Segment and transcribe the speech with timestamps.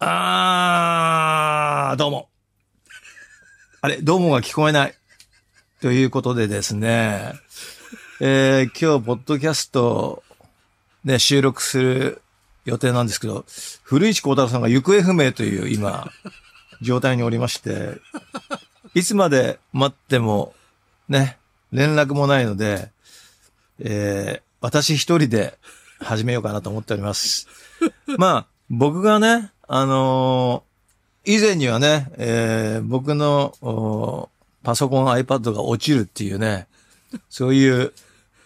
[0.00, 2.28] あー、どうも。
[3.80, 4.94] あれ、どうもが聞こえない。
[5.80, 7.32] ということでですね、
[8.20, 10.22] えー、今日、ポッドキャスト、
[11.02, 12.22] ね、収録する
[12.64, 13.44] 予定なんですけど、
[13.82, 16.08] 古市幸太郎さんが行方不明という今、
[16.80, 18.00] 状態におりまして、
[18.94, 20.54] いつまで待っても、
[21.08, 21.38] ね、
[21.72, 22.92] 連絡もないので、
[23.80, 25.58] えー、私一人で
[25.98, 27.48] 始めようかなと思っております。
[28.16, 30.68] まあ、僕がね、あのー
[31.24, 34.30] 以前にはね、えー僕のお
[34.62, 36.66] パソコン、iPad が落ちるっていうね、
[37.28, 37.92] そういう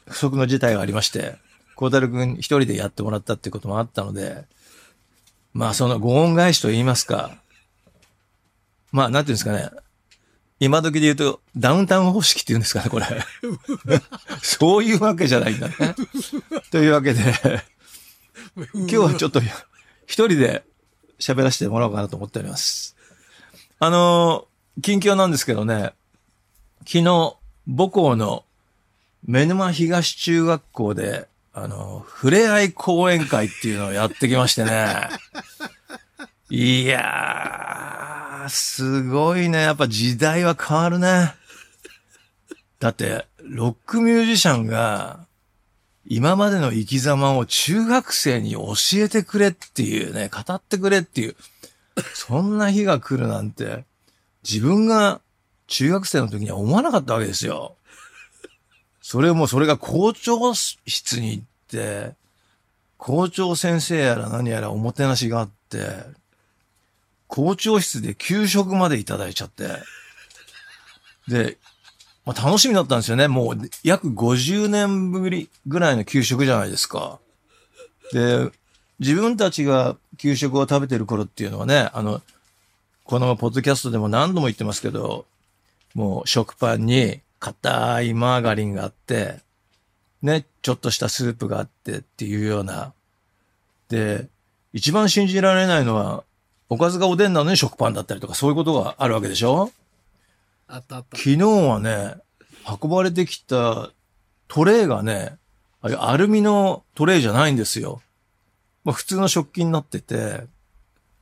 [0.08, 1.36] 不測の事態がありまして、
[1.76, 4.44] 孝太郎くん一人でやってもらったっていうこともあったので、
[5.52, 7.36] まあそのご恩返しと言いますか、
[8.90, 9.70] まあなんていうんですかね、
[10.58, 13.06] 今時で言うとダウンタウン方式っていうんですかね、これ。
[14.42, 15.74] そういうわけじゃないんだね。
[16.72, 17.20] というわけで、
[18.74, 20.64] 今日はちょっと一人で
[21.22, 22.96] 喋らせてもらおうかなと思っております。
[23.78, 25.92] あのー近況なんですけどね、
[26.86, 28.42] 昨日、母校の
[29.26, 35.08] 目沼東中学校で、あのー触れ合い講演会っていうのをやってきましてね。
[36.48, 39.62] いやー、すごいね。
[39.62, 41.34] やっぱ時代は変わるね。
[42.78, 45.26] だって、ロックミュージシャンが、
[46.14, 51.36] 今までの生き様を中学生に教えてくれっていうね、語ってくれっていう、
[52.12, 53.86] そんな日が来るなんて、
[54.46, 55.22] 自分が
[55.68, 57.76] 中学生の時には思わなかったわけですよ。
[59.00, 62.12] それも、それが校長室に行って、
[62.98, 65.78] 校長先生やら何やらおもてなしがあって、
[67.26, 69.78] 校長室で給食までいただいちゃって、
[71.26, 71.56] で、
[72.24, 73.26] まあ、楽しみだったんですよね。
[73.28, 77.18] もう約50年ぶりぐらいの給食じゃないですか。
[78.12, 78.50] で、
[79.00, 82.22] 自分たちが給食を食べてる頃っていうのはね、あの、
[83.04, 85.26] このポッドキャストでも何度も言ってますけど、
[85.94, 89.40] もう食パンに硬いマーガリンがあって、
[90.22, 92.92] ね、ちょっとしたスープがあってっていうような。
[93.88, 94.28] で、
[94.72, 96.22] 一番信じられないのは、
[96.68, 99.70] おかずがおでんなのに食パンだったりとかそういうことがあるわけでしょ？
[100.72, 101.18] あったあった。
[101.18, 102.14] 昨日はね、
[102.82, 103.90] 運ばれてきた
[104.48, 105.36] トレーがね、
[105.82, 108.00] あれアルミのトレーじゃないんですよ。
[108.82, 110.46] まあ普通の食器になってて、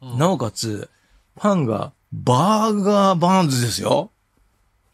[0.01, 0.89] うんなおかつ、
[1.35, 4.13] パンがバーガーバーンズですよ。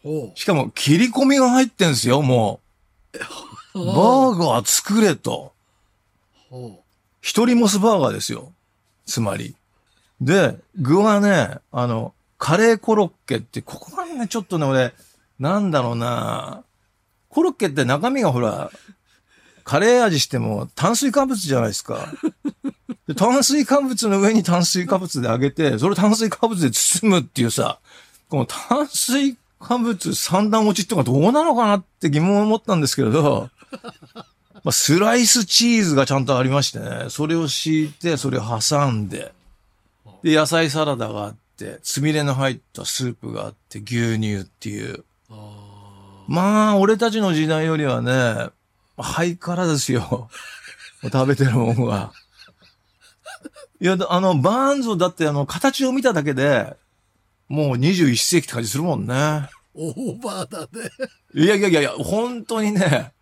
[0.02, 2.60] ほしかも切り込みが入ってんですよ、も
[3.74, 3.78] う。
[3.78, 3.86] う。
[3.86, 5.52] バーガー作れと。
[6.48, 6.82] ほ
[7.20, 8.52] 一人モスバーガーですよ。
[9.04, 9.54] つまり。
[10.20, 14.94] で、具はね、あの、カレーコロッケって、ここがね、ちょっとね、俺、
[15.38, 16.64] なんだろうな
[17.28, 18.70] コロッケって中身がほら、
[19.64, 22.08] カレー味しても炭水化物じゃないですか。
[23.06, 27.78] で炭水化物の上に炭水化物で揚げて、それ炭水化物で包むっていうさ、
[28.28, 33.50] この炭水化物三段落ちってのがどうなのかなって疑問を持ったんですけれど、
[34.64, 39.32] まあ、スライスチーズがちゃんとありましてね、それを敷いて、それを挟んで、
[40.22, 41.45] で、野菜サラダがあって、
[41.82, 44.98] つみれの入ったスープがあって、牛乳っていう。
[44.98, 45.04] う。
[45.30, 48.50] あまあ、俺たちの時代よりはね、
[48.98, 50.28] ハイカラですよ。
[51.02, 52.12] 食べてるもんが。
[53.80, 56.76] いや、あの、バーンズをだってあの、形を見ただけで、
[57.48, 59.14] もう21世紀って感じするもんね。
[59.14, 60.90] ーオーバーだね。
[61.34, 63.12] いやいやいやいや、本当にね、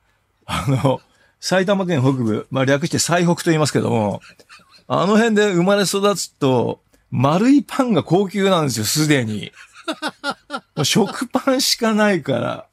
[0.47, 1.01] あの、
[1.41, 4.23] 埼玉県北部、まあ略して最北と言いますけども、
[4.87, 6.81] あの辺で生まれ育つと、
[7.17, 9.53] 丸いパンが高級なんですよ、すでに。
[10.75, 12.67] も う食パンしかないから。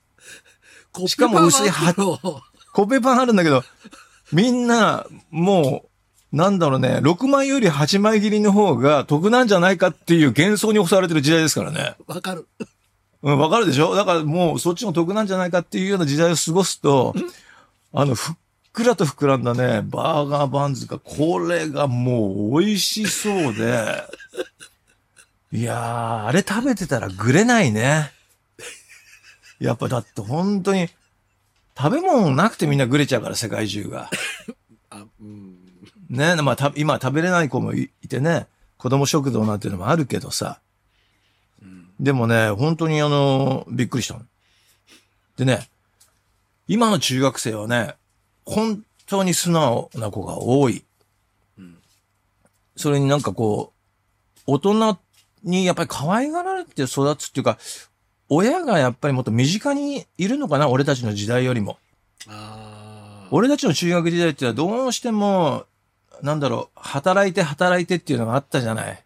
[1.07, 2.41] しかも薄いはコッペパンは
[2.73, 3.63] コッペパンあるんだけど、
[4.31, 5.85] みんな、も
[6.33, 11.95] う、なんだろうね、6枚より8枚切りの方が得なんじゃないかっていう幻想に襲われてる時代ですからね。
[12.07, 12.47] わかる。
[13.21, 13.93] うん、わかるでしょ？
[13.93, 17.13] だからもうそっちの得なんじゃないかっていうような時代を過ごすと、
[17.93, 18.35] あの、ふっ
[18.73, 24.03] くらと膨らんだね、バーガーバンズが、これがもう美味しそうで、
[25.53, 28.11] いやー、あれ食べてたらぐれないね。
[29.59, 30.89] やっぱだって本当に、
[31.77, 34.09] 食べ物なくてみんなぐれちゃうから、世界中が。
[34.89, 35.57] あ、うん。
[36.09, 40.59] ね、まあ、た今食べれない子もいいてね、子供食堂なんていうのもあるけどさ。
[41.61, 44.25] うんでもね、本当にあの、びっくりしたの。
[45.37, 45.69] でね、
[46.67, 47.95] 今の中学生はね、
[48.45, 50.83] 本当に素直な子が多い。
[51.57, 51.77] うん
[52.77, 54.99] それになんかこう、大人
[55.43, 57.57] にやっぱり可愛がられて育つっていうか、
[58.29, 61.77] 親がやっぱりもっと身近にいるのかな、俺たちの時代よりも。
[63.31, 65.65] 俺たちの中学時代ってのはどうしても、
[66.21, 69.03] なんだろう、働いて働いてっていうのがあったじゃない。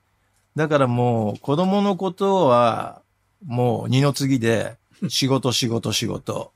[0.56, 3.02] だからもう子供のことは
[3.46, 4.76] もう二の次で
[5.10, 6.52] 仕事仕事仕事。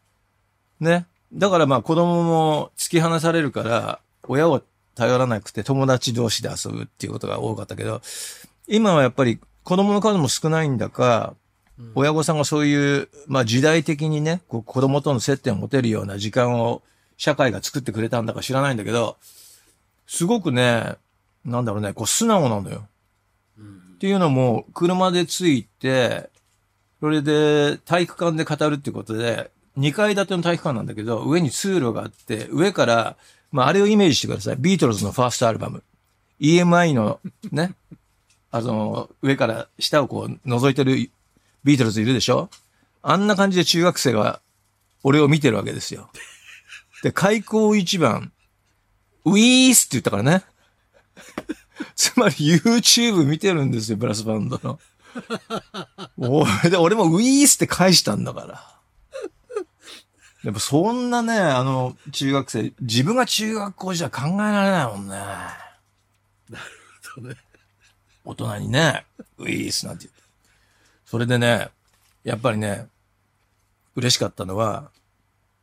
[0.79, 1.05] ね。
[1.33, 4.63] だからまあ子供も突き放されるから親を
[4.95, 8.01] 頼らなくて友達同士で遊ぶっていうことが多かったけど、
[8.67, 9.39] 今はやっぱり
[9.69, 11.35] 子供の数も少ないんだか、
[11.77, 16.81] うん親御さんがそういう、まあ時代的にね、こう子供との接点を持てるような時間を
[17.15, 19.15] 社会が作ってくれたんだか知らないんだけど、
[20.05, 20.95] すごくね、
[21.45, 22.85] なんだろうね、こう素直なのよ。
[23.57, 26.29] うんっていうのも、車で着いて、
[26.99, 33.15] それで体育館で語るってことで、2階建ての体育館なんだけど、上に通路があって、上から、
[33.53, 34.55] まああれをイメージしてください。
[34.59, 35.83] ビートルズのファーストアルバム。
[36.41, 37.73] EMI のね、
[38.51, 40.95] あの、上から下をこう覗いてる
[41.63, 42.49] ビートルズいるでしょ？
[43.01, 44.41] あんな感じで中学生が
[45.03, 46.09] 俺を見てるわけですよ。
[47.03, 48.31] で、開口一番、
[49.23, 50.43] ウィースって言ったからね。
[51.95, 54.79] つまり YouTube 見てるんですよ、ブラスバンドの。
[56.17, 58.75] 俺で、俺もウィースって返したんだから。
[60.43, 65.17] やっぱそんなね、あの、中学生、自分が中学校じゃ考えられないもんね。
[67.01, 67.35] そうね。
[68.29, 69.05] 大人にね、
[69.39, 70.21] ウィースなんて言って。
[71.05, 71.69] それでね、
[72.23, 72.87] やっぱりね、
[73.95, 74.91] 嬉しかったのは、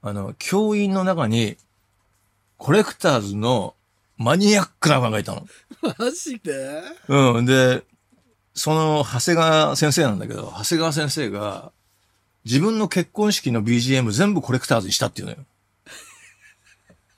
[0.03, 1.57] あの、教員の中に、
[2.59, 3.75] コレクターズの
[4.17, 5.47] マニアックなファンがいたの。
[5.99, 6.83] マジで？
[7.07, 7.47] うん。
[7.47, 7.85] で、
[8.55, 11.71] その、長谷川先生なんだけど、長谷川先生が、
[12.45, 15.39] 自分の結婚式の BGM 全部コレクターズにしたっていうのよ。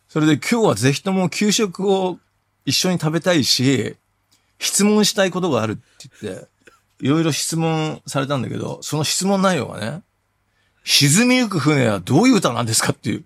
[0.08, 2.18] それで今日はぜひとも給食を
[2.64, 3.96] 一緒に食べたいし、
[4.58, 6.48] 質問したいことがあるって言って、
[7.00, 10.02] いろいろ質問されたんだけど、その質問内容がね、
[10.84, 13.24] 沈みゆく船はどういう歌なんですかっていう。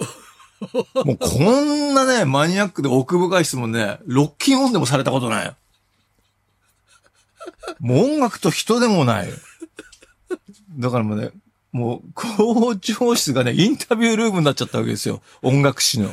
[0.94, 5.56] もうこんなね、マニアックで奥深い質問ね、ロッキンオンでもされたことない。
[7.80, 9.28] もう音楽と人でもない。
[10.78, 11.30] だからもうね、
[11.72, 15.22] もう校長室がね、インタビュールームになっちゃったわけですよ。
[15.40, 16.12] 音楽史の。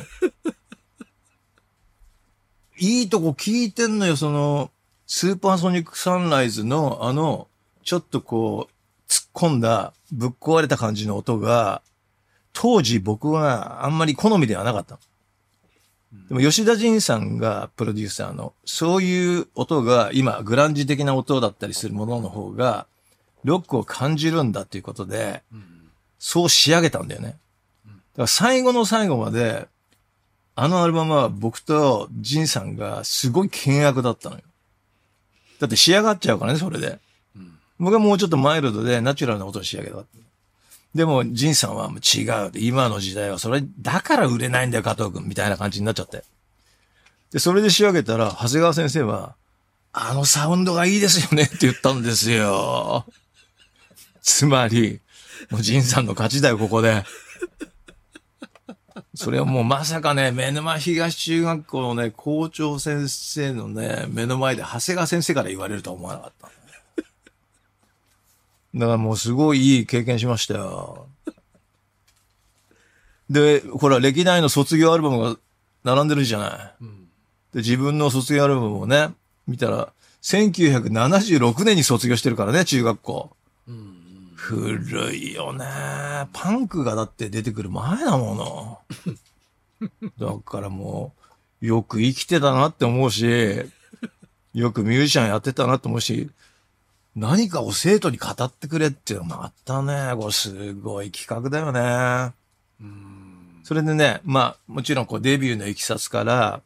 [2.78, 4.70] いいとこ聞いてんのよ、その、
[5.12, 7.48] スーパーソニックサンライズのあの、
[7.82, 11.82] ちょっとこう、突っ込んだ、ぶっ壊れた感じの音が、
[12.52, 15.00] 当時僕はあんまり好みではなかった。
[16.28, 22.86] でも吉田仁さんがプロデューサーの、そういう音が今、グランジ的な音だったりするものの方が、
[23.42, 25.88] ロックを感じるんだっていうことで、うん。
[26.20, 27.30] そう仕上げたんだよね。
[27.30, 27.38] だか
[28.14, 29.66] ら最後の最後まで、
[30.54, 34.42] あのアルバムは僕とジンさんがすごい険悪だったのよ。
[35.60, 36.98] だって仕上がっちゃうからね、それで。
[37.36, 37.52] うん。
[37.78, 39.98] 僕はもうちょっとマイルドでナチュラルな音を仕上げた。
[40.94, 42.50] でも、ジンさんはもう違う。
[42.54, 45.28] 今の時代はそれ、だから売れないんだよ、加藤君。
[45.28, 46.24] みたいな感じになっちゃって。
[47.30, 49.36] で、それで仕上げたら、長谷川先生は、
[49.92, 53.04] あのサウンドがいいですよねって言ったんですよ。
[54.22, 55.00] つまり、
[55.50, 57.04] もうジンさんの勝ちだよ、ここで。
[59.14, 66.50] それをもうまさかね、目沼東中学校のね、校長先生のね、目の前で長谷川先生から言われるとは思わなかった。
[68.74, 71.06] だからもうすごいいい経験しましたよ。
[73.28, 75.36] で、ほら、歴代の卒業アルバムが
[75.84, 76.84] 並んでるじゃない。
[76.84, 77.08] うん。
[77.52, 79.10] で、自分の卒業アルバムをね、
[79.46, 83.36] 見たら、1976年に卒業してるからね、中学校。
[83.68, 83.99] うん。
[84.40, 85.66] 古いよね。
[86.32, 88.78] パンクがだって出てくる前だもの。
[90.18, 91.14] だからも
[91.62, 93.24] う、よく生きてたなって思うし、
[94.54, 96.30] よくミュージシャンやってたなって思うし、
[97.14, 100.16] 何かを生徒に語ってくれっていうのもあったね。
[100.16, 102.32] これすごい企画だよね。
[102.80, 103.60] うん。
[103.62, 106.62] それでね、まあ、もちろんこうデビューのいきさつから、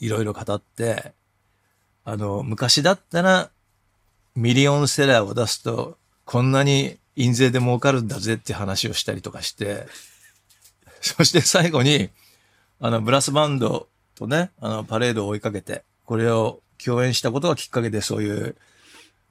[0.00, 1.12] いろいろ語って、
[2.04, 3.50] あの、昔だったら、
[4.34, 9.86] ミリオンセラーを出すと、こんなに印税で儲かるんだぜって話をしたりとかして、
[11.00, 12.10] そして最後に、
[12.80, 18.56] あの、ブラスバンドとね、あの、パレードを追いかけて、これを共演したことがきっかけでそういう、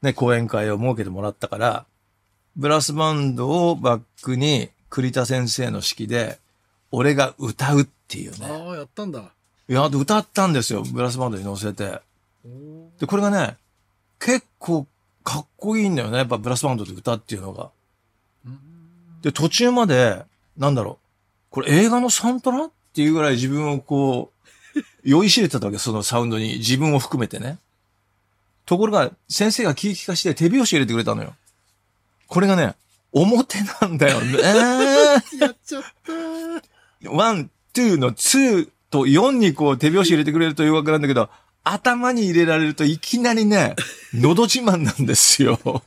[0.02, 1.86] ね、講演会を設けてもらったから、
[2.56, 6.40] ブラスバンドをバックに栗田先生の式で、
[6.92, 8.46] 俺が歌うっていうね。
[8.46, 9.32] ああ、やったんだ。
[9.68, 12.02] いや、歌ったんですよ、ブラスバンドに乗せて。
[13.00, 13.58] で、これがね、
[14.20, 14.86] 結構
[15.24, 17.72] かっこいいんだよね、やっぱブラスバンドで歌っていうのが。
[19.24, 20.24] うんで、途中まで、
[20.58, 21.06] なんだろう、
[21.50, 24.32] これ映画のサントラっていうぐらい自分をこ
[24.76, 27.58] う、 酔いしれてたわけ、そのサウンドに、自分を含めてね。
[28.66, 31.36] ところが、先生が聞き聞かして手拍子入れてくれたのよ。
[32.28, 32.76] これがね、
[33.12, 34.40] 表なんだよね。
[35.40, 35.84] やっちゃっ
[37.04, 37.10] た。
[37.10, 41.30] ワン、ツーのツーと4にこう手拍子入れてくれるというわけなんだけど、
[41.64, 43.76] 頭に入れられるといきなりね、
[44.14, 45.84] のど自慢なんですよ。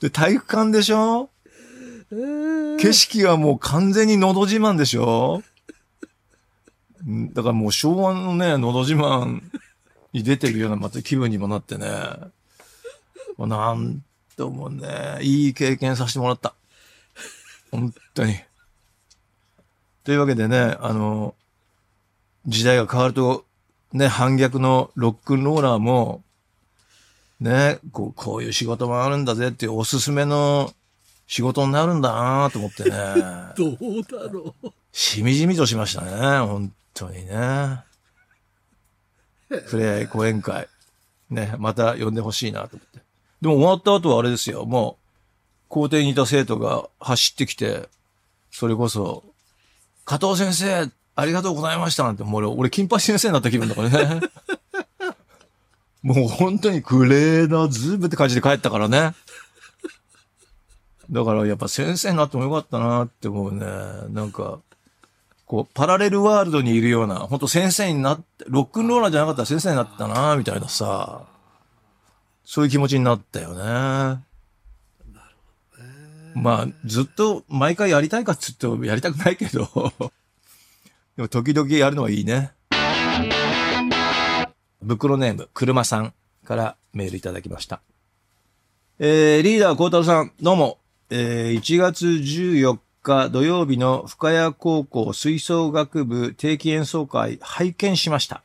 [0.00, 1.30] で、体育館でしょ？
[2.78, 5.42] 景色はもう完全にのど自慢でしょ？
[7.06, 9.40] だからもう昭和のね、のど自慢
[10.12, 11.88] に出てるようなまた気分にもなってね。
[13.38, 14.04] もうなん
[14.36, 16.54] ともね、いい経験させてもらった。
[17.70, 18.36] 本当に。
[20.04, 21.34] というわけでね、あの、
[22.46, 23.46] 時代が変わると、
[23.94, 26.22] ね、反逆のロックンローラーも、
[27.40, 30.74] ね、こう、こういう仕事もあるんだぜっていうおすすめの
[31.32, 32.90] 仕事になるんだなと思ってね。
[33.56, 34.68] どうだろう。
[34.92, 36.10] しみじみとしましたね。
[36.46, 37.80] 本当にね。
[39.48, 40.68] プレイ講演会。
[41.30, 42.98] ね、また呼んでほしいなと思って。
[43.40, 44.66] でも終わった後はあれですよ。
[44.66, 47.88] もう、校庭にいた生徒が走ってきて、
[48.50, 49.24] それこそ、
[50.04, 54.20] 加藤先生、ありがとうございましたなんて、もう俺、俺、金八先生になった気分だからね。
[56.02, 59.14] もう本当にグレーなズームって感じで帰ったからね。
[61.12, 63.66] だからやっぱ先生になってもよかったなって思うね。
[64.10, 64.60] なんか、
[65.44, 71.26] こう、パラレルワールドにいるような、本当先生になって、ロックンローラーじゃなかったら先生になったなみたいなさ、
[72.44, 74.22] そういう気持ちになったよね。
[76.34, 79.68] まあ、ずっと毎回やりたいかっつってやりたくないけど、
[81.16, 82.52] でも時々やるのはいいね。
[84.86, 86.14] 袋ネーム、車さん
[86.44, 87.82] からメールいただきました。
[88.98, 90.81] えー、リーダー、孝太郎さん、どうも。
[91.14, 98.42] えー、1月14日土曜日の深谷高校吹奏楽部定期演奏会拝見しました。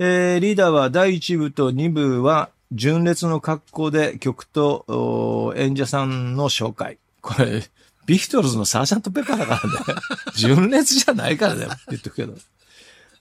[0.00, 6.98] えー、リーダーは第1部と2部は純烈の格好で曲と演者さんの紹介。
[7.20, 7.62] これ、
[8.04, 10.00] ビートルズのサージャントペッパーだからね。
[10.34, 11.68] 純烈じゃないからね。
[11.88, 12.34] 言っとくけど。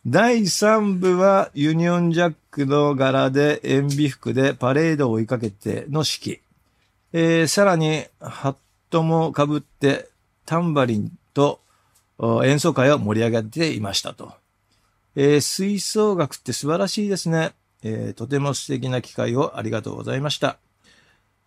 [0.08, 6.40] 第3部はユニオンジャックの柄で塩ビ服でパレードを追いかけての式。
[7.18, 8.56] えーさらに、ハッ
[8.90, 10.10] トも被って
[10.46, 11.62] タンバリンと
[12.44, 14.34] 演奏会を盛り上げていましたと。
[15.16, 17.54] えー吹奏楽って素晴らしいですね。
[17.84, 20.58] えーとても素敵な機会をありがとうございました。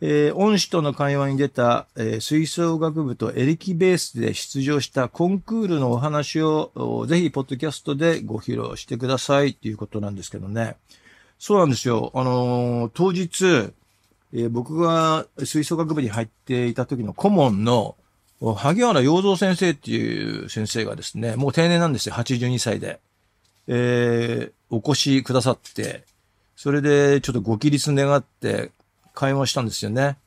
[0.01, 10.77] えー恩師との会話に出た、えー吹奏楽部とエレキベースで出場したコンクールのお話をぜひポッドキャストでご披露してくださいっていうことなんですけどね。
[11.39, 12.11] そうなんですよ。
[12.15, 13.75] あのー当日、
[14.33, 17.97] えー僕が吹奏楽部に入っていた時の顧問の
[18.41, 22.15] 萩原洋三先生っていう先生がですね、もう定年なんですよ。
[22.15, 23.01] 82歳で。
[23.67, 26.05] えーお越しくださって、
[26.55, 28.71] それでちょっとご起立願って
[29.15, 30.19] 会話したんですよね。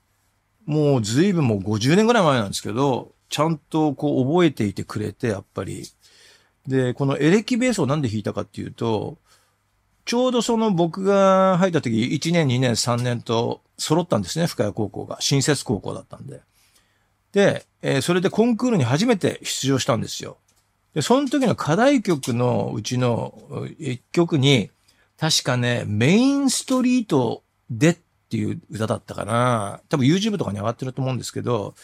[0.66, 5.84] もう随分もう50年ぐらい前なんですけど、ちゃんとこう覚えていてくれて、やっぱり。
[6.68, 9.18] で、このエレキベースをなんで弾いたかっていうと、
[10.06, 15.18] ちょうどその僕が入った時、1年、2年、3年と揃ったんですね、深谷高校が。
[15.22, 16.42] 新設高校だったんで。
[17.32, 20.38] で、えーそれでコンクールに初めて出場したんですよ。
[20.94, 24.70] で、その時の課題曲のうちのう一曲に、
[25.18, 27.98] 確かね、メインストリートでっ
[28.30, 29.82] ていう歌だったかな。
[29.90, 31.76] 多分 YouTube とかに上がってると思うんですけど、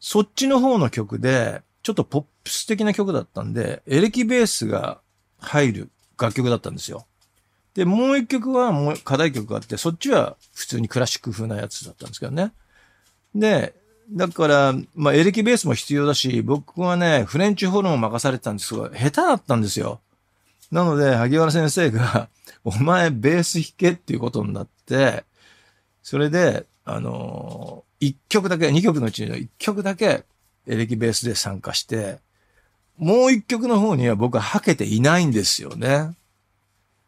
[0.00, 5.00] そっちの方の曲で、ちょっとポップス的な曲だったんで、エレキベースが
[5.38, 7.06] 入る楽曲だったんですよ。
[7.74, 12.52] で、もう一曲はもう課題曲があって、そっちは普通にクラシック風なやつだったんですけどね。
[13.34, 13.74] で、
[14.10, 20.00] だから、まあ、エレキベースも必要だし、僕はね、フレンチホルンを任されてたんですが、下手だったんですよ。
[20.70, 22.28] なので、萩原先生が、
[22.64, 25.24] お前ベース弾けっていうことになって、
[26.02, 30.24] それで、あのー一曲だけ、二曲のうちの一曲だけ、
[30.66, 32.18] エレキベースで参加して、
[32.98, 36.14] もう一曲の方には僕ははけていないんですよね。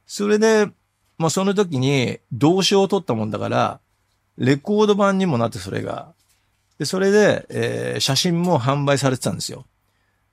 [0.06, 0.66] それで、
[1.18, 3.80] まあその時に同賞を取ったもんだから、
[4.38, 6.12] レコード版にもなってそれが。
[6.78, 9.64] で、それで、えー写真も販売されてたんですよ。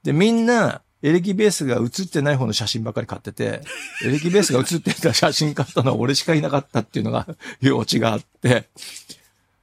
[0.04, 3.62] で、みんな、エレキベースが写ってない方の写真ばっかり買ってて、
[4.06, 7.28] エレキベースが写ってた写真買ったのは俺しかいなかったっていうのが、
[7.62, 8.70] いうオチがあって、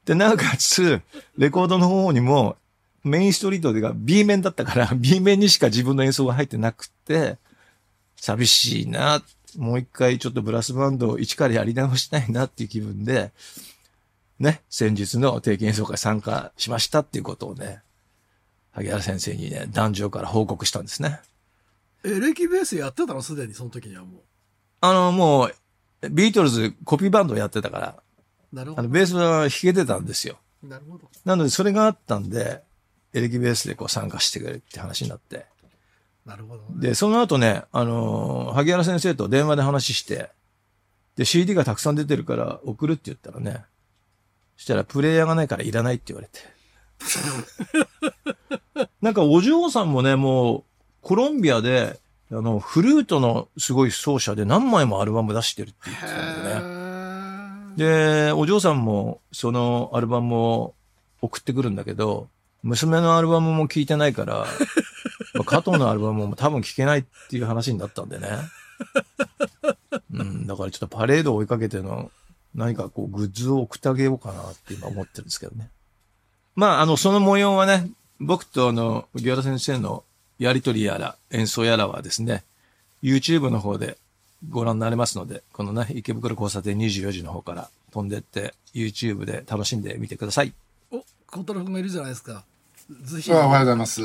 [0.05, 1.01] で、なおかつ、
[1.39, 2.57] レコードの方にも、
[3.05, 7.39] メインストリートでが B 面だったから、B 面にしか自分の演奏が入ってなくて、
[8.17, 9.23] 寂しいな、
[9.59, 13.33] もう一回ちょっとブラスバンドを一からやり直したいなっていう気分で、
[14.39, 17.81] ね、先日の定期演奏会参加しましたっていうことをね、
[18.73, 21.21] 萩原先生にね、壇上から報告したんですね。
[22.05, 24.23] エレキベースやってたのすでにその時にはも
[24.81, 25.47] あの、も
[26.03, 28.03] う、ビートルズコピーバンドをやってたから、
[28.53, 28.57] う。
[28.57, 28.81] なるほど。
[28.81, 30.39] あの、ベースは弾けてたんですよ。
[30.63, 31.11] なるほど。
[31.25, 32.63] なので、それがあったんで、
[33.13, 35.47] エレキベースでこう参加してくれって話になって。
[36.31, 36.69] なるほどね。
[36.77, 40.31] で、その後ね、あのー萩原先生と電話で話して、
[41.17, 43.65] で、CD がたくさん出てるから送るって言ったらね、
[44.57, 46.39] そしたらプレイヤーがないからいらないって言われて。
[49.03, 50.65] なんかお嬢さんもね、もう、
[51.03, 51.99] コロンビアで、
[52.31, 58.27] あの、フルートのすごい奏者で何枚もアルバム出してるって言ってたんでね。
[58.27, 60.75] で、お嬢さんもそのアルバムを
[61.23, 62.29] 送ってくるんだけど、
[62.63, 64.47] 娘のアルバムも聴いてないから、
[65.35, 68.29] まあ加藤のアルバムも多分聴けないっていう話になったんでね。
[70.13, 72.11] うん、だからちょっとパレードを追いかけての
[72.55, 75.71] 何かこうグッズを送ってあげようかなって今思ってるんですけどね。
[76.57, 80.05] まあ、あの、その模様はね、僕とあの、木原先生の
[80.39, 82.45] やりとりやら演奏やらはですね、
[83.03, 83.97] YouTube の方で
[84.49, 90.49] ご覧になれますので、このね、池袋交差点24時の方から飛んでって YouTube で楽しんでみてください。
[90.49, 90.53] い
[90.91, 92.45] お、小太郎君がいるじゃないですか。
[93.05, 93.33] ぜひ。
[93.33, 94.03] あおはようございます。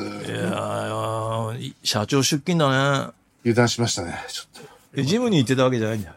[1.59, 2.69] い社長出勤だ
[3.07, 3.13] ね。
[3.41, 4.15] 油断しましたね。
[4.27, 4.65] ちょっ
[4.95, 6.11] え、ジムに行ってたわけじゃないんだ。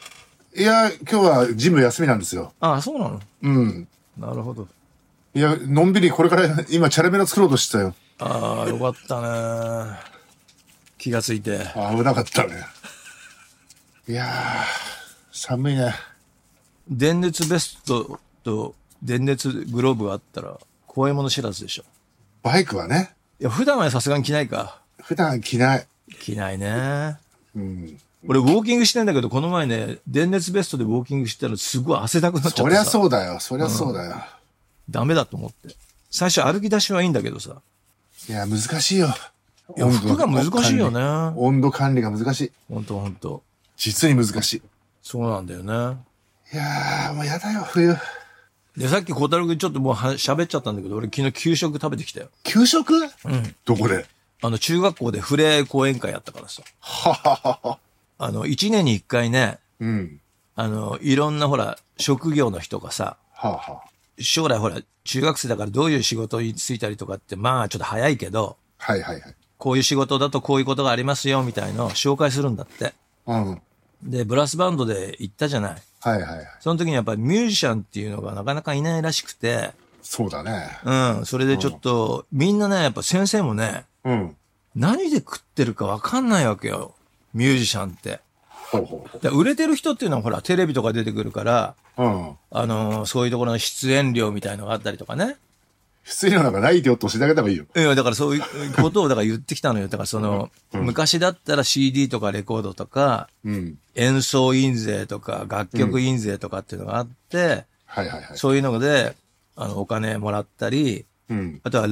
[0.54, 0.60] と。
[0.60, 2.52] いや、今日はジム休みなんですよ。
[2.60, 3.20] ああ、そうなの？
[3.42, 3.88] うん。
[4.18, 4.68] なるほど。
[5.34, 7.94] いや、のんびりこれから今チャレメラ作ろうとしてたよ。
[8.18, 9.96] ああ、よかったね。
[10.96, 11.58] 気がついて。
[11.74, 12.64] あ危なかったね。
[14.08, 14.28] いやー、
[15.32, 15.94] 寒いね。
[16.88, 21.84] 電熱ベストと電熱グローブがあったら怖いもの知らずでしょ。
[22.48, 24.80] バイクはね、いや、普段はさすがに着ないか。
[25.02, 25.86] 普段着ない。
[26.18, 27.18] 着ないね。
[27.54, 27.98] うん。
[28.26, 32.62] 俺、ウォーキングしてんだけど、この前ね、電熱ベストでウォーキングしてたらすごい汗だくなっちゃってさ。
[32.62, 33.38] そりゃそうだよ。
[33.38, 34.16] そりゃそうだよ。
[34.88, 35.76] ダメだと思って。
[36.10, 37.56] 最初歩き出しはいいんだけどさ。
[38.30, 39.08] いや、難しいよ。
[39.76, 41.00] いや、服が難しいよね。
[41.36, 42.52] 温度管理が難しい。
[42.72, 43.42] ほんとほんと。
[43.76, 44.62] 実に難しい。
[45.02, 45.98] そうなんだよね。
[46.52, 47.94] いやー、もうやだよ、冬。
[48.78, 52.28] で、さっき小太郎君ちょっともうは喋っちゃったんだけど、俺昨日給食食べてきたよ。
[52.44, 52.94] 給食？
[52.94, 53.54] うん。
[53.64, 54.06] どこで？
[54.40, 56.62] あの、中学校でフレー講演会やったからさ。
[56.78, 57.78] はははは。
[58.18, 60.20] あの、一年に一回ね、うん。
[60.54, 63.88] あの、いろんなほら、職業の人がさ、はあ、はあ。
[64.20, 69.34] 将来ほら、中学生だからどういう仕事に就いたりとかって、まあちょっと早いけど、はいはいはい。
[69.56, 72.94] こういう仕事だとこういうことがありますよ、みたいのを紹介するんだって。
[73.26, 73.60] うん。
[74.02, 75.82] はいで、ブラスバンドで行ったじゃない。
[76.00, 76.48] はいはい。
[76.60, 80.68] その時にやっぱりミュージシャンっていうのがなかなかいないらしくて、そうだね。
[80.84, 84.36] うん、それでちょっと、みんなね、やっぱ先生もね、うん。
[84.74, 86.94] 何で食ってるかわかんないわけよ。
[87.34, 88.20] ミュージシャンって。
[88.70, 92.02] ほうほうほで売れてる人っていうのはほら、テレビとか出てくるから、う。
[92.02, 92.36] うん。
[92.50, 95.36] あのーそういうところの出演料みたいのがあったりとかね。
[96.08, 97.66] 普通のなんかないってよって教えてあげた方がいいよ。
[97.76, 98.42] いや、だからそういう
[98.80, 99.88] ことをだから言ってきたのよ。
[99.88, 103.78] だからその、昔だったら CD とかレコードとか、うん。
[103.94, 108.38] 演奏印税とか、楽曲印税とかっていうのがあって、はいはいはい。
[108.38, 109.16] そういうので、
[109.54, 111.60] あの、お金もらったり、うん。
[111.62, 111.88] あとは、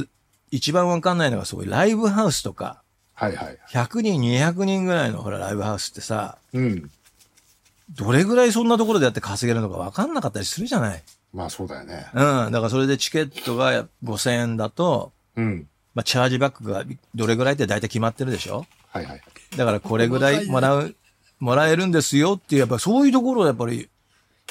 [0.51, 3.59] 一番わかんないのがそういうライブハウスとか、はいはい。
[3.69, 6.91] 100人、200人ぐらいのほら、ライブハウスってさ、うん。
[7.91, 11.03] どれぐらいそんなところでやって稼げるのかわかんなかったりするじゃない。
[11.37, 12.07] まあそうだよね。
[12.15, 12.23] うん。
[12.51, 15.69] だからそれでチケットが5000円だと、うん。
[15.95, 18.67] まあ、チャージバックがどれぐらいって大体決まってるでしょ？
[18.91, 19.21] はいはい。
[19.57, 20.95] だからこれぐらいもらう、
[21.39, 23.89] もらえるんですよっていう、やっぱそういうところをやっぱり、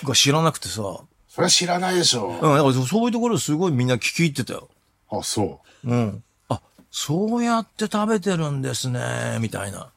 [0.04, 0.98] が知らなくてさ、うん。
[1.28, 2.34] それは知らないでしょ。
[2.34, 4.70] だからそういうところすごいみんな聞き入ってたよ。
[5.10, 6.24] あ、そうん。
[6.50, 9.90] あ、そうやって食べてるんですね、みたいな。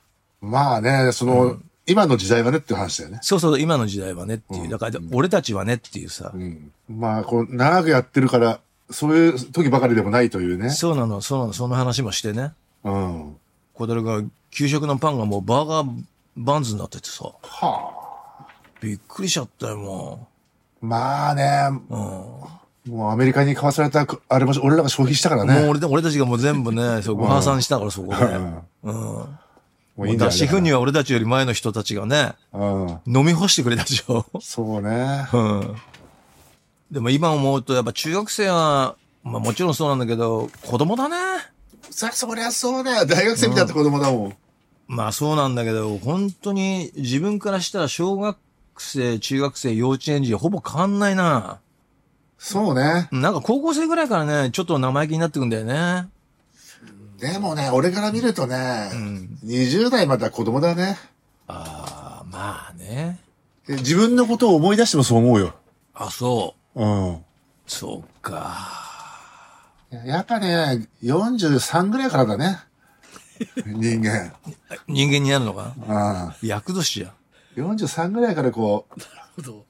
[0.42, 0.46] う。
[0.46, 3.18] まあね、その、今の時代はねっていう話だよね。
[3.22, 4.68] そうそう、今の時代はねっていう。
[4.68, 6.38] だから、俺たちはねっていうさう。
[6.38, 6.70] ん。
[6.88, 10.70] まあ、こう、長くやってるから、そういう時ばかりでもないというね。
[10.70, 12.52] そうなの、そうなの、その話もしてね。
[12.84, 13.36] うん。
[13.74, 16.04] 小樽が、給食のパンがもうバーガー
[16.36, 17.24] バンズになっててさ。
[17.24, 18.46] はあ。
[18.80, 20.28] びっくりしちゃったよ、も
[20.80, 21.96] まあね、う。
[21.96, 22.94] うん。
[22.94, 25.54] もうアメリカに買わされた、あれも俺らが消費したからね。
[25.60, 28.24] もう俺で俺たちがもう全部ね、そう、ご破産したから、そこで。
[28.24, 29.38] うんうん。
[29.98, 33.00] もういいんだよ脱脂粉乳は俺たちより前の人たちがね、うん。
[33.04, 34.24] 飲み干してくれたでしょ。
[34.40, 35.26] そうね。
[35.32, 35.76] うん。
[36.92, 41.16] でも今思うと、やっぱ中学生は、まあもちろんそうなんだけど、子供だね。
[41.90, 43.06] そ、そりゃそうだよ。
[43.06, 44.36] 大学生みたいな子供だもん。
[44.86, 48.38] まあそうなんだけど、本当に自分からしたら小学
[48.78, 51.58] 生、中学生、幼稚園児ほぼ変わんないな。
[52.38, 53.08] そうね。
[53.10, 56.08] なんか高校生ぐらいからね、ちょっと生意気になってくんだよね。
[57.18, 58.90] でもね、俺から見るとね、
[59.44, 60.96] 20代まだ子供だね。
[61.48, 63.18] ああ、まあね。
[63.66, 65.54] で自分のことを思い出してもそう思うよ。
[65.94, 66.80] あ、そう。
[66.82, 67.24] うん。
[67.66, 68.88] そうか。
[70.04, 72.60] やっぱね、43ぐらいからだね。
[73.66, 74.32] 人間。
[74.86, 75.88] 人間になるのかう。
[75.88, 77.60] なん役年じゃん。
[77.60, 79.64] 43ぐらいからこう、なるほど。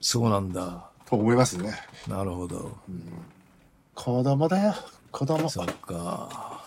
[0.00, 0.90] そうなんだ。
[1.06, 1.74] と思いますね。
[2.08, 2.76] なるほど。
[3.94, 4.74] 子供だよ。
[5.12, 5.48] 子供。
[5.48, 6.59] そっか。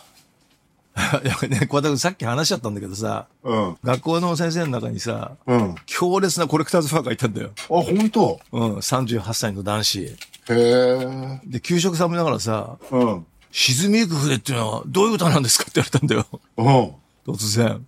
[1.24, 3.78] いやね、小田君さっき話しちゃったんだけどさ、うん。
[3.84, 5.72] 学校の先生の中にさ、うん。
[5.72, 7.50] あ、強烈なコレクターズファンがいたんだよ。
[7.68, 8.40] 本当？
[8.52, 10.00] うん、38歳の男子。
[10.02, 10.16] へ
[10.50, 11.42] え。
[11.46, 13.26] で、給食食べながらさ、うん。
[13.52, 16.26] 沈みゆく船っていうのはどういう歌なんですかって言われたんだよ。
[16.58, 17.34] うん。
[17.34, 17.86] 突然。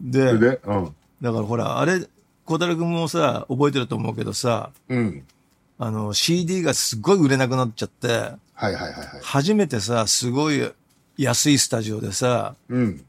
[0.00, 0.94] で、で、うん。
[1.22, 2.06] だからほら、あれ、
[2.44, 5.24] 小太郎君もさ、覚えてると思うけどさ、うん。
[5.78, 9.06] あの、CD がすっごい売れなくなっちゃって、はいはいはいはい。
[9.22, 10.70] 初めてさ、すごい
[11.16, 13.04] 安いスタジオでさ、うん。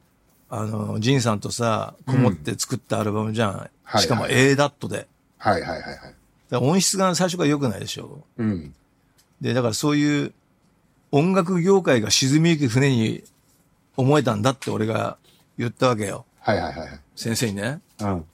[0.49, 3.69] あの、ジンさんとさ、こもって作ったアルバムじゃん。
[3.83, 5.07] はいしかもはい A ダットで。
[5.37, 6.15] はいはいはい
[6.51, 8.23] 音質が最初から良くないでしょ。
[8.37, 8.73] うん。
[9.41, 10.33] で、だからそういう
[11.11, 13.23] 音楽業界が沈みゆく船に
[13.97, 15.17] 思えたんだって俺が
[15.57, 16.25] 言ったわけよ。
[16.39, 16.99] はいはいはいはい。
[17.15, 17.81] 先生にね。
[17.99, 18.25] うん。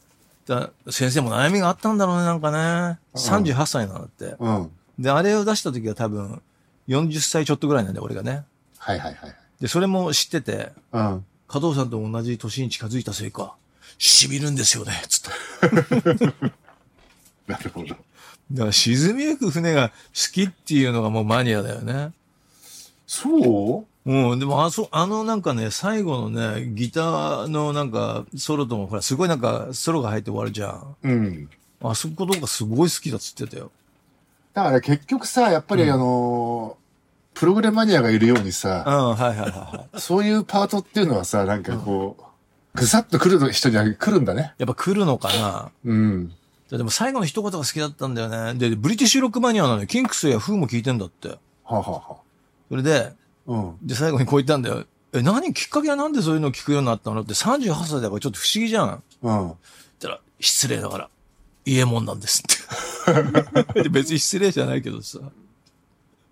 [0.46, 3.00] だ先生も悩みがあったんだろうね、なんかね。
[3.16, 4.36] 38歳なんだって。
[4.40, 4.72] うん。
[5.00, 6.42] で、あれを出した時は多分
[6.88, 8.44] 40歳ちょっとぐらいなんだよ、俺がね。
[8.78, 9.36] はいはいはい。
[9.62, 11.26] で、それも知ってて、うん。
[11.48, 13.54] 加藤さんと同じ年に近づいたせいか、
[14.00, 16.36] 痺るんですよね、つって。
[17.48, 17.88] なるほど。
[17.88, 19.94] だから沈みゆく船が好
[20.34, 22.12] きっていうのがもうマニアだよね。
[23.06, 24.10] そう？
[24.10, 30.96] うん、でもあそ、あのなんかね、最後のね、ギターのなんか、ソロともほら、すごいなんか、ソロが入って終わるじゃん。
[31.04, 31.50] うん。
[31.84, 33.72] あそことかすごい好きだっつってたよ。
[34.54, 36.81] だから結局さ、やっぱりあのー
[37.34, 40.02] プログレマニアがいるようにうん、さ、はいはいはいはい。
[40.02, 42.24] そういうパートっていうのはさ、なんかこう、
[42.74, 44.54] ぐさっと来る人には来るんだね。
[44.58, 46.34] やっぱ来るのかなうん。
[46.70, 48.54] でも最後の一言が好きだったんだよね。
[48.54, 51.30] で、ブリティッシュロックマニアなのに、キンクスやフーも聞いてんだって。
[51.30, 52.18] はあ、はあは
[52.70, 53.12] それで、
[53.48, 53.78] あ、うん。
[53.82, 54.86] で、最後にこう言ったんだよ。
[55.14, 59.04] え、何きっかけはなんでそういうの聞くようになったのって38歳だからちょっと不思議じゃん。
[59.22, 59.54] うん。
[60.00, 61.10] たら、失礼だから、
[61.66, 63.84] 家門なんですって。
[63.84, 65.20] で別に失礼じゃないけどさ。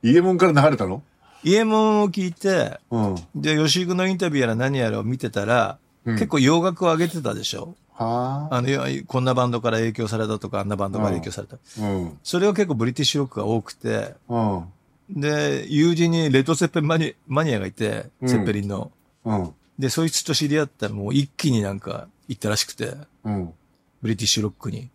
[0.04, 1.04] イエモンから流れたの？
[1.44, 3.16] 家門を聞いて、うん。
[3.36, 7.76] で、吉井君のインタビューやら何やらを見てたら、うん結構洋楽を上げてたでしょ？
[7.94, 8.56] はあ。
[8.56, 8.70] あの、
[9.06, 11.58] こんなバンドから影響されたとか、あんなバンドから影響された。
[11.80, 12.18] うん。
[12.24, 14.66] それは結構ブリティッシュロックが多くて、うん。
[15.10, 18.92] で、友人にレッドセッペンマニマニアがいて、うんセッペリンの。
[19.26, 19.54] うん。
[19.78, 23.54] で、そいつと知り合ったらもう一気になんか行ったらしくて、うん。
[24.02, 24.90] ブリティッシュロックに。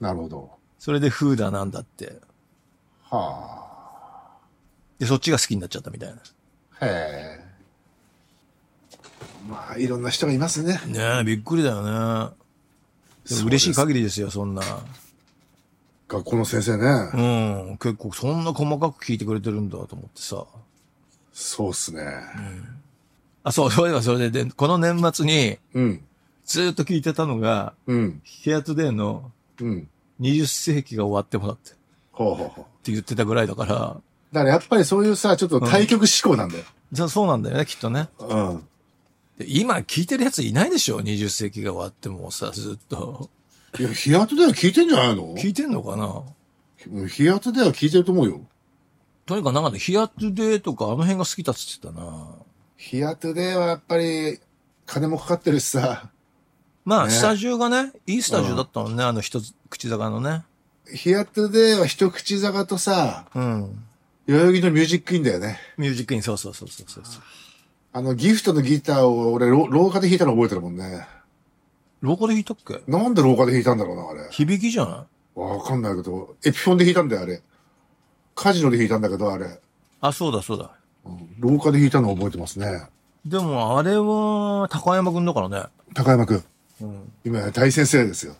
[0.00, 0.50] なるほど。
[0.78, 2.18] それでフーダなんだって。
[3.02, 3.65] は
[4.98, 6.16] で、そっちが好きになっちゃったみたいな。
[6.80, 6.86] あ。
[6.86, 7.46] へえ。
[9.48, 10.80] まあ、いろんな人がいますね。
[10.86, 12.34] ねえ、びっくりだよね。
[13.28, 14.62] でも嬉しい限りですよ、そんな。
[16.08, 16.84] 学校の先生ね。
[17.14, 17.78] うん。
[17.78, 20.44] 結構そんな細かく聞いてくれてるんだと思ってさ。
[21.32, 22.02] そうっすね。
[23.42, 26.04] あ、そう、そういえばそれで、で、この年末にうん。
[26.44, 28.20] ずーっと聞いてたのが、うん。
[28.24, 29.30] ヒアトデーの
[29.60, 29.88] うん。
[30.20, 31.78] 20世紀が終わってもらってって
[32.12, 32.64] ほうほうほう。
[32.84, 34.00] 言ってたぐらいだから、
[34.36, 36.64] だからやっぱりそういうさ、ちょっと対局思考なんだよ。
[36.92, 38.10] じゃあそうなんだよね、きっとね。
[38.18, 38.68] うん。
[39.38, 43.30] で今聞いてるやついないでしょ ?20 世紀が終わってもさ、ずっと。
[43.78, 45.34] いや、ヒアトでは聞いてんじゃないの？
[45.36, 46.22] 聞いてんのかな？
[46.92, 48.42] うんヒアトでは聞いてると思うよ。
[49.24, 52.28] とにかくなんかね、ヒアトデーとかあの辺が好きだっつってたな。
[52.76, 54.38] ヒアトではやっぱり、
[54.84, 56.10] 金もかかってるしさ、
[56.84, 60.44] まあ、ねスタジオがね、いいスタジオだったもんね、あの一つ、口坂のね。
[60.94, 63.82] ヒアトでは一口坂とさ、うん。
[64.26, 65.58] 代々木のミュージックインだよね。
[65.78, 67.04] ミュージックイン、そうそうそうそうそう。
[67.92, 71.06] あの、ギフトのギターを俺、ろ廊下で弾いたの覚えてるもんね。
[72.02, 72.82] 廊下で弾いたっけ？
[72.90, 74.28] なんで廊下で弾いたんだろうな、あれ。
[74.30, 75.40] 響きじゃない？
[75.40, 77.42] わかんないけど、エピフォンで弾いたんだよ、あれ。
[78.34, 79.60] カジノで弾いたんだけど、あれ。
[80.00, 80.72] あ、そうだそうだ。
[81.04, 82.82] うん廊下で弾いたの覚えてますね。
[83.24, 85.62] でも、あれは、高山くんだからね。
[85.94, 86.44] 高山くん。
[86.82, 87.12] うん。
[87.24, 88.34] 今や大先生ですよ。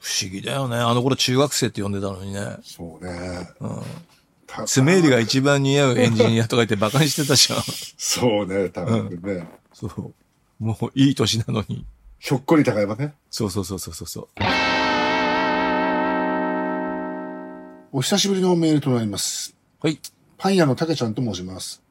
[0.00, 0.76] 不思議だよね。
[0.76, 2.56] あの頃中学生って呼んでたのにね。
[2.62, 3.48] そうね。
[3.60, 3.82] うん。
[4.50, 7.62] た爪入りが一番似合うエンジニアとか言って馬鹿にしてたじゃん。
[7.96, 9.48] そうね、高山くんね。
[9.72, 10.14] そう。
[10.58, 11.86] もういい年なのに。
[12.18, 13.14] ひょっこり高山ね。
[13.30, 14.28] そうそうそうそうそうそう。
[17.92, 19.56] お久しぶりのメールとなります。
[19.80, 19.98] はい。
[20.36, 21.82] パン屋のたけちゃんと申します。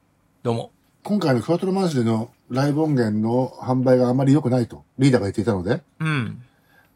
[0.42, 0.70] どうも。
[1.02, 6.42] 今回のクワトロマンスリーのライブ音源の販売があまり良くないとリーダーが言っていたので、うん。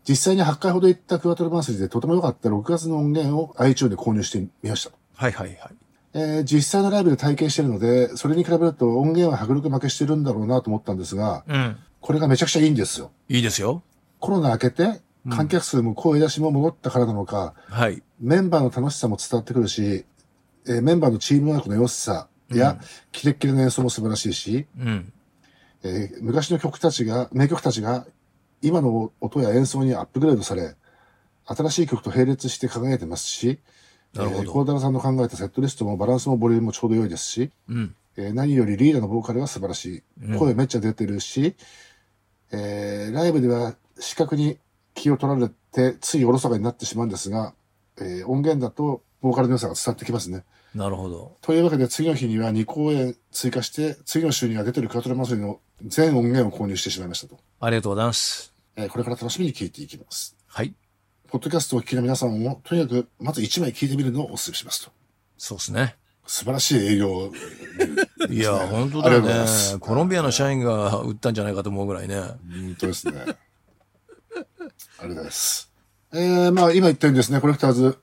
[0.07, 4.93] 実際に8回ほど行ったクワトロマンスリーでとても良かった6月の音源を iTunes で購入してみました。
[5.15, 5.59] はいはいはい。
[6.15, 11.77] えー実際のライブで体験しているので、それに比べると音源は迫力負けしてるんだろうなと思ったんですが、うん。
[12.01, 13.11] これがめちゃくちゃいいんですよ。
[13.29, 13.83] いいですよ。
[14.21, 15.01] コロナ明けて、
[15.31, 18.03] 観客数も声出しも戻ったからなのか、はい。
[18.21, 20.05] メンバーの楽しさも伝わってくるし、
[20.67, 22.79] えーメンバーのチームワークの良さや、
[23.11, 25.13] キレッキレの演奏も素晴らしいし、うん。
[25.83, 28.07] えー昔の曲たちが、名曲たちが、
[28.63, 30.75] 今の音や演奏にアップグレードされ、
[31.47, 33.59] 新しい曲と並列して輝いてますし、
[34.17, 37.95] えー、コーダラさんの考えたセットリストもバランスもボリュームもちょうど良いですし、うん。
[38.17, 40.37] えー何よりリーダーのボーカルは素晴らしい。
[40.39, 41.57] 声めっちゃ出てるし、
[42.53, 44.59] えーライブでは視覚に
[44.95, 47.55] 気を取られて、ついおろそかになってしまうんですが、
[47.99, 50.45] えー音源だとボーカルの良さが伝わってきますね。
[50.75, 51.37] なるほど。
[51.41, 57.39] というわけで次の日には2公演追加して、次の週には出てるカトラ祭りの全音源を購入してしまいましたと。
[57.61, 58.53] ありがとうございます。
[58.77, 60.37] えーこれから楽しみに聞いていきます。
[60.47, 60.75] はい。
[61.35, 64.93] ポッドキャストをお聞きの皆さんも、とにかくまず1枚聞いてみるのをお勧めしますと。
[65.37, 65.97] そうですね。
[66.29, 67.33] 素晴らしい営業。
[68.31, 69.45] いや、本当だよね。
[69.81, 72.21] コロンビアの社員が売ったんじゃないかと思うぐらいね。
[72.21, 73.15] 本当ですね。
[73.19, 75.73] ありがとうございます。
[76.13, 77.99] えー、まあ今言ったようにですね、コレクターズ、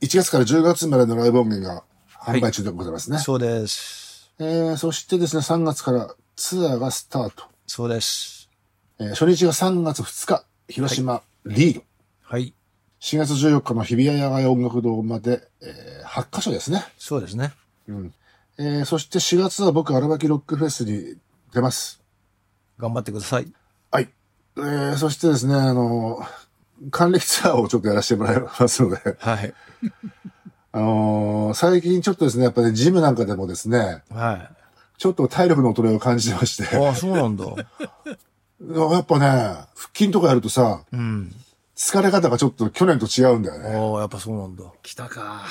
[0.00, 3.18] 1月から10月までのライブ音源が販売中でございますね。
[3.18, 4.32] そうです。
[4.40, 7.44] えー、そしてですね、3月からツアーがスタート。
[7.68, 8.50] そうです。
[8.98, 11.84] えー初日が3月2日、広島、リード。
[12.22, 12.52] はい。
[13.02, 16.84] 4月14日の日比谷野外音楽堂まで、えー、8カ所ですね。
[16.98, 17.52] そうですね。
[18.58, 21.16] えー、そして4月は僕、荒牧ロックフェスに
[21.52, 22.00] 出ます。
[22.78, 23.52] 頑張ってください。
[23.90, 24.08] はい。
[24.56, 26.24] えー、そしてですね、あの、
[26.92, 29.52] 還暦ツアーをちょっとやらせてもらいますので、はい。
[30.70, 34.48] あのー最近ちょっとですね、やっぱりジムなんかでもですね、は
[34.96, 36.78] ちょっと体力の衰えを感じてまして、い。
[36.78, 37.46] ああ、そうなんだ。
[38.62, 39.26] やっぱね、
[39.74, 41.34] 腹筋とかやるとさ、うん。
[41.84, 43.74] 疲れ方がちょっと去年と違うんだよね。
[43.74, 44.62] ああ、やっぱそうなんだ。
[44.84, 45.42] 来たか。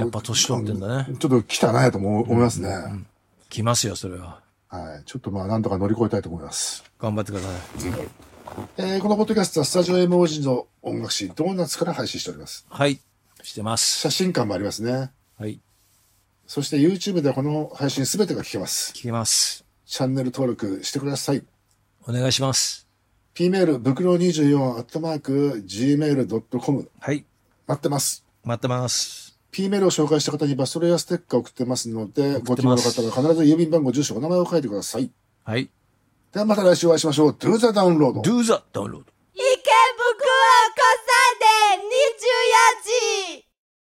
[0.00, 1.16] やっぱ年取ってんだね。
[1.20, 2.74] ちょっと来たなと思思いますね。
[3.48, 4.40] 来ますよ、それは。
[4.68, 5.04] はい。
[5.04, 6.82] ちょっとまあ、なんとか乗り越えたいと思います。
[6.98, 7.52] 頑張ってください。
[8.78, 12.66] えーこのポッドキャストはスタジオ M 文字の音楽誌ドーナツから配信しております？
[12.68, 13.00] はい。
[13.44, 14.00] してます。
[14.00, 15.12] 写真館もありますね。
[15.38, 15.60] はい。
[16.48, 18.92] そして YouTube ではこの配信すべてが聞けます。
[18.92, 19.64] 聞けます。
[19.86, 21.44] チャンネル登録してください。
[22.08, 22.89] お願いします。
[23.34, 26.90] pmail ブクロ24アットマーク gmail.com。
[27.00, 27.24] はい。
[27.66, 28.24] 待ってます。
[28.44, 29.38] 待ってます。
[29.52, 35.10] pmail を紹介した方にバストレアステッカー送ってますので、ご希望の方は必ず郵便番号、住所、お名前を書いてください。
[35.44, 35.70] はい。
[36.32, 37.30] ではまた来週お会いしましょう。
[37.30, 38.20] Do the download.
[38.20, 39.04] Do the download.
[39.34, 41.90] 池袋子さんで24
[42.84, 43.19] 時